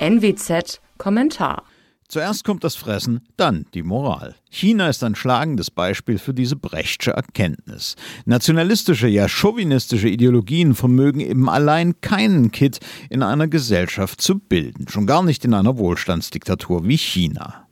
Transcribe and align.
NWZ 0.00 0.80
Kommentar 0.96 1.64
Zuerst 2.08 2.44
kommt 2.44 2.64
das 2.64 2.74
Fressen, 2.74 3.20
dann 3.36 3.66
die 3.74 3.82
Moral. 3.82 4.34
China 4.48 4.88
ist 4.88 5.04
ein 5.04 5.14
schlagendes 5.14 5.70
Beispiel 5.70 6.16
für 6.18 6.32
diese 6.32 6.56
Brechtsche 6.56 7.10
Erkenntnis. 7.10 7.96
Nationalistische, 8.24 9.08
ja 9.08 9.28
chauvinistische 9.28 10.08
Ideologien 10.08 10.74
vermögen 10.74 11.20
eben 11.20 11.50
allein 11.50 12.00
keinen 12.00 12.50
Kit 12.50 12.78
in 13.10 13.22
einer 13.22 13.46
Gesellschaft 13.46 14.22
zu 14.22 14.38
bilden, 14.38 14.88
schon 14.88 15.06
gar 15.06 15.22
nicht 15.22 15.44
in 15.44 15.52
einer 15.52 15.76
Wohlstandsdiktatur 15.76 16.86
wie 16.86 16.96
China. 16.96 17.67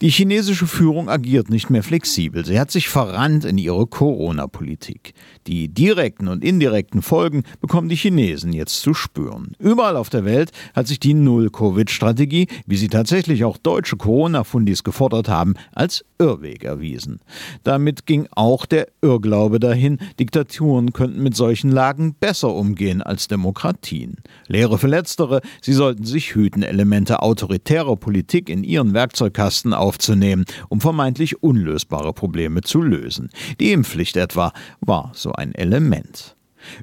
Die 0.00 0.10
chinesische 0.10 0.66
Führung 0.66 1.08
agiert 1.08 1.50
nicht 1.50 1.70
mehr 1.70 1.82
flexibel. 1.82 2.44
Sie 2.44 2.58
hat 2.58 2.70
sich 2.70 2.88
verrannt 2.88 3.44
in 3.44 3.58
ihre 3.58 3.86
Corona-Politik. 3.86 5.14
Die 5.46 5.68
direkten 5.68 6.28
und 6.28 6.44
indirekten 6.44 7.02
Folgen 7.02 7.44
bekommen 7.60 7.88
die 7.88 7.96
Chinesen 7.96 8.52
jetzt 8.52 8.80
zu 8.80 8.94
spüren. 8.94 9.52
Überall 9.58 9.96
auf 9.96 10.10
der 10.10 10.24
Welt 10.24 10.50
hat 10.74 10.86
sich 10.86 11.00
die 11.00 11.14
Null-Covid-Strategie, 11.14 12.48
wie 12.66 12.76
sie 12.76 12.88
tatsächlich 12.88 13.44
auch 13.44 13.56
deutsche 13.56 13.96
Corona-Fundis 13.96 14.84
gefordert 14.84 15.28
haben, 15.28 15.54
als 15.72 16.04
Irrweg 16.18 16.64
erwiesen. 16.64 17.20
Damit 17.62 18.06
ging 18.06 18.28
auch 18.32 18.66
der 18.66 18.88
Irrglaube 19.02 19.60
dahin, 19.60 19.98
Diktaturen 20.20 20.92
könnten 20.92 21.22
mit 21.22 21.36
solchen 21.36 21.70
Lagen 21.70 22.14
besser 22.14 22.54
umgehen 22.54 23.02
als 23.02 23.28
Demokratien. 23.28 24.16
Lehre 24.46 24.78
für 24.78 24.88
Letztere, 24.88 25.40
sie 25.60 25.72
sollten 25.72 26.04
sich 26.04 26.34
hüten, 26.34 26.62
Elemente 26.62 27.22
autoritärer 27.22 27.96
Politik 27.96 28.48
in 28.48 28.64
ihren 28.64 28.94
Werkzeugkasten 28.94 29.53
aufzunehmen, 29.62 30.44
um 30.68 30.80
vermeintlich 30.80 31.42
unlösbare 31.42 32.12
Probleme 32.12 32.62
zu 32.62 32.82
lösen. 32.82 33.30
Die 33.60 33.72
Impfpflicht 33.72 34.16
etwa 34.16 34.52
war 34.80 35.12
so 35.14 35.32
ein 35.32 35.54
Element. 35.54 36.34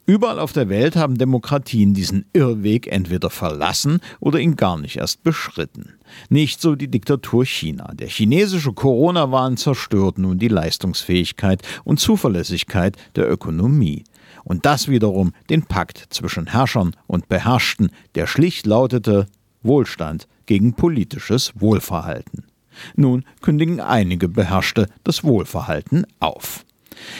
Überall 0.05 0.39
auf 0.39 0.53
der 0.53 0.69
Welt 0.69 0.95
haben 0.95 1.17
Demokratien 1.17 1.93
diesen 1.93 2.25
Irrweg 2.33 2.87
entweder 2.87 3.29
verlassen 3.29 3.99
oder 4.19 4.39
ihn 4.39 4.55
gar 4.55 4.77
nicht 4.77 4.97
erst 4.97 5.23
beschritten. 5.23 5.93
Nicht 6.29 6.61
so 6.61 6.75
die 6.75 6.89
Diktatur 6.89 7.45
China. 7.45 7.91
Der 7.93 8.07
chinesische 8.07 8.73
Corona-Wahn 8.73 9.57
zerstört 9.57 10.17
nun 10.17 10.39
die 10.39 10.47
Leistungsfähigkeit 10.47 11.61
und 11.83 11.99
Zuverlässigkeit 11.99 12.97
der 13.15 13.29
Ökonomie. 13.31 14.03
Und 14.43 14.65
das 14.65 14.87
wiederum 14.87 15.33
den 15.49 15.63
Pakt 15.63 16.07
zwischen 16.09 16.47
Herrschern 16.47 16.95
und 17.07 17.27
Beherrschten, 17.27 17.91
der 18.15 18.27
schlicht 18.27 18.65
lautete 18.65 19.27
Wohlstand 19.61 20.27
gegen 20.45 20.73
politisches 20.73 21.53
Wohlverhalten. 21.55 22.50
Nun 22.95 23.25
kündigen 23.41 23.79
einige 23.79 24.29
Beherrschte 24.29 24.87
das 25.03 25.23
Wohlverhalten 25.23 26.05
auf. 26.19 26.65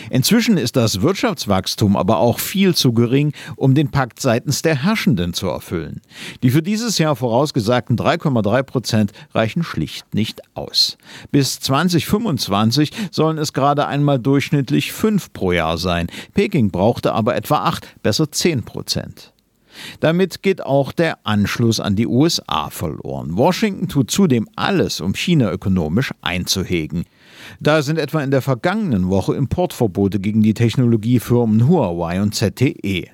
Inzwischen 0.10 0.58
ist 0.58 0.76
das 0.76 1.02
Wirtschaftswachstum 1.02 1.96
aber 1.96 2.18
auch 2.18 2.40
viel 2.40 2.76
zu 2.76 2.94
gering, 2.94 3.34
um 3.56 3.76
den 3.76 3.92
Pakt 3.92 4.20
seitens 4.20 4.62
der 4.62 4.84
Herrschenden 4.84 5.34
zu 5.34 5.48
erfüllen. 5.48 6.02
Die 6.44 6.50
für 6.50 6.62
dieses 6.62 6.98
Jahr 6.98 7.16
vorausgesagten 7.16 7.98
3,3 7.98 8.64
Prozent 8.64 9.12
reichen 9.34 9.64
schlicht 9.64 10.14
nicht 10.14 10.42
aus. 10.54 10.98
Bis 11.32 11.60
2025 11.60 12.92
sollen 13.12 13.38
es 13.38 13.54
gerade 13.54 13.88
einmal 13.88 14.20
durchschnittlich 14.20 14.92
fünf 14.92 15.34
pro 15.34 15.52
Jahr 15.52 15.78
sein. 15.78 16.08
Peking 16.34 16.72
brauchte 16.72 17.14
aber 17.14 17.36
etwa 17.36 17.58
acht, 17.64 17.88
besser 18.04 18.32
zehn 18.32 18.64
Prozent. 18.64 19.34
Damit 20.00 20.42
geht 20.42 20.64
auch 20.66 20.92
der 20.92 21.26
Anschluss 21.26 21.80
an 21.80 21.96
die 21.96 22.08
USA 22.08 22.70
verloren. 22.70 23.38
Washington 23.38 23.88
tut 23.88 24.12
zudem 24.12 24.48
alles, 24.56 25.02
um 25.02 25.14
China 25.14 25.52
ökonomisch 25.52 26.12
einzuhegen. 26.22 27.06
Da 27.60 27.82
sind 27.82 27.98
etwa 27.98 28.22
in 28.22 28.32
der 28.32 28.42
vergangenen 28.42 29.10
Woche 29.10 29.36
Importverbote 29.36 30.20
gegen 30.20 30.42
die 30.42 30.54
Technologiefirmen 30.54 31.68
Huawei 31.68 32.22
und 32.22 32.36
ZTE. 32.36 33.08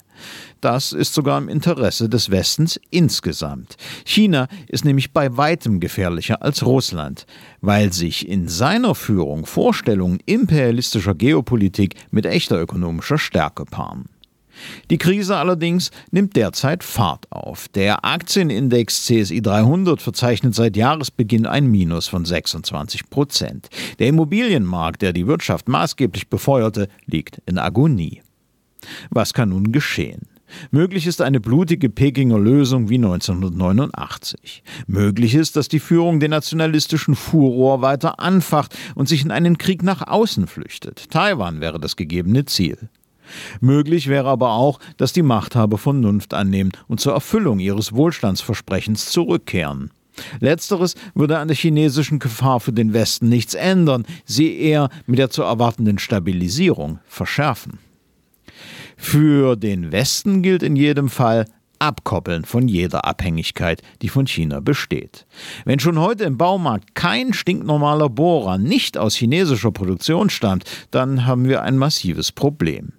Das 0.62 0.92
ist 0.92 1.14
sogar 1.14 1.38
im 1.38 1.50
Interesse 1.50 2.10
des 2.10 2.32
Westens 2.32 2.80
insgesamt. 2.90 3.78
China 4.06 4.48
ist 4.68 4.86
nämlich 4.86 5.14
bei 5.14 5.38
weitem 5.38 5.80
gefährlicher 5.80 6.42
als 6.42 6.66
Russland, 6.66 7.26
weil 7.62 7.94
sich 7.94 8.28
in 8.28 8.48
seiner 8.48 8.96
Führung 8.96 9.46
Vorstellungen 9.46 10.20
imperialistischer 10.26 11.14
Geopolitik 11.14 11.96
mit 12.10 12.26
echter 12.26 12.60
ökonomischer 12.60 13.20
Stärke 13.20 13.66
paaren. 13.66 14.06
Die 14.90 14.98
Krise 14.98 15.38
allerdings 15.38 15.92
nimmt 16.12 16.36
derzeit 16.36 16.84
Fahrt 16.84 17.32
auf. 17.32 17.68
Der 17.70 18.06
Aktienindex 18.06 19.06
CSI 19.06 19.42
300 19.42 20.02
verzeichnet 20.02 20.56
seit 20.56 20.78
Jahresbeginn 20.78 21.46
ein 21.46 21.68
Minus 21.68 22.08
von 22.08 22.26
26 22.26 23.10
Prozent. 23.10 23.70
Der 24.00 24.08
Immobilienmarkt, 24.08 25.02
der 25.02 25.14
die 25.14 25.28
Wirtschaft 25.28 25.68
maßgeblich 25.68 26.30
befeuerte, 26.30 26.88
liegt 27.06 27.42
in 27.46 27.58
Agonie. 27.58 28.22
Was 29.10 29.34
kann 29.34 29.50
nun 29.50 29.72
geschehen? 29.72 30.28
Möglich 30.72 31.08
ist 31.08 31.22
eine 31.22 31.40
blutige 31.40 31.90
Pekinger 31.90 32.40
Lösung 32.40 32.90
wie 32.90 32.96
1989. 32.96 34.64
Möglich 34.88 35.36
ist, 35.36 35.56
dass 35.56 35.68
die 35.68 35.80
Führung 35.80 36.20
den 36.20 36.32
nationalistischen 36.32 37.16
Furor 37.16 37.82
weiter 37.82 38.20
anfacht 38.20 38.78
und 38.96 39.10
sich 39.10 39.24
in 39.24 39.32
einen 39.32 39.58
Krieg 39.58 39.84
nach 39.84 40.08
außen 40.08 40.48
flüchtet. 40.48 41.10
Taiwan 41.12 41.60
wäre 41.60 41.80
das 41.80 41.96
gegebene 41.96 42.46
Ziel. 42.46 42.90
Möglich 43.62 44.08
wäre 44.08 44.30
aber 44.30 44.52
auch, 44.52 44.80
dass 44.98 45.14
die 45.14 45.22
Machthaber 45.22 45.78
Vernunft 45.78 46.34
annehmen 46.34 46.72
und 46.88 47.00
zur 47.00 47.14
Erfüllung 47.14 47.60
ihres 47.60 47.94
Wohlstandsversprechens 47.94 49.12
zurückkehren. 49.12 49.92
Letzteres 50.40 50.96
würde 51.14 51.38
an 51.38 51.48
der 51.48 51.58
chinesischen 51.58 52.20
Gefahr 52.20 52.60
für 52.60 52.74
den 52.74 52.94
Westen 52.94 53.30
nichts 53.30 53.54
ändern, 53.54 54.06
sie 54.26 54.58
eher 54.58 54.90
mit 55.06 55.20
der 55.20 55.30
zu 55.30 55.44
erwartenden 55.44 56.00
Stabilisierung 56.00 57.00
verschärfen. 57.06 57.80
Für 58.98 59.56
den 59.56 59.92
Westen 59.92 60.42
gilt 60.42 60.64
in 60.64 60.76
jedem 60.76 61.10
Fall, 61.10 61.46
abkoppeln 61.80 62.46
von 62.46 62.68
jeder 62.68 63.06
Abhängigkeit, 63.06 63.84
die 64.02 64.10
von 64.10 64.26
China 64.26 64.60
besteht. 64.60 65.28
Wenn 65.66 65.80
schon 65.80 66.00
heute 66.00 66.24
im 66.24 66.38
Baumarkt 66.38 66.96
kein 66.96 67.34
stinknormaler 67.34 68.10
Bohrer 68.10 68.58
nicht 68.58 68.98
aus 68.98 69.16
chinesischer 69.16 69.72
Produktion 69.72 70.32
stammt, 70.32 70.64
dann 70.90 71.28
haben 71.28 71.48
wir 71.48 71.62
ein 71.62 71.78
massives 71.78 72.32
Problem. 72.32 72.94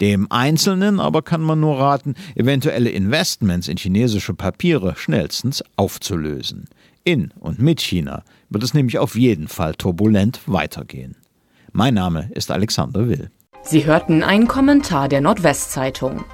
Dem 0.00 0.30
Einzelnen 0.30 1.00
aber 1.00 1.22
kann 1.22 1.40
man 1.40 1.60
nur 1.60 1.78
raten, 1.78 2.14
eventuelle 2.34 2.90
Investments 2.90 3.68
in 3.68 3.76
chinesische 3.76 4.34
Papiere 4.34 4.94
schnellstens 4.96 5.64
aufzulösen. 5.76 6.68
In 7.04 7.32
und 7.38 7.60
mit 7.60 7.80
China 7.80 8.24
wird 8.50 8.64
es 8.64 8.74
nämlich 8.74 8.98
auf 8.98 9.16
jeden 9.16 9.48
Fall 9.48 9.74
turbulent 9.74 10.40
weitergehen. 10.46 11.16
Mein 11.72 11.94
Name 11.94 12.30
ist 12.34 12.50
Alexander 12.50 13.08
Will. 13.08 13.30
Sie 13.62 13.84
hörten 13.84 14.22
einen 14.22 14.46
Kommentar 14.46 15.08
der 15.08 15.20
Nordwestzeitung. 15.20 16.24